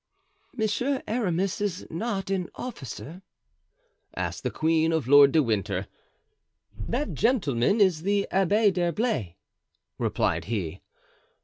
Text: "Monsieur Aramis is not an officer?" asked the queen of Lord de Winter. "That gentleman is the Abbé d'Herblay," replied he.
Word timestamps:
"Monsieur 0.57 1.03
Aramis 1.07 1.61
is 1.61 1.85
not 1.91 2.31
an 2.31 2.49
officer?" 2.55 3.21
asked 4.15 4.41
the 4.41 4.49
queen 4.49 4.91
of 4.91 5.07
Lord 5.07 5.31
de 5.31 5.43
Winter. 5.43 5.85
"That 6.75 7.13
gentleman 7.13 7.79
is 7.79 8.01
the 8.01 8.27
Abbé 8.31 8.73
d'Herblay," 8.73 9.35
replied 9.99 10.45
he. 10.45 10.81